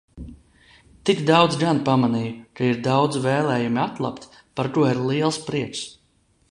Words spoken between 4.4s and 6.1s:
par ko ir liels prieks!